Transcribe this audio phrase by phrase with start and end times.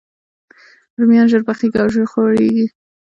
[0.99, 2.65] رومیان ژر پخیږي او ژر خورېږي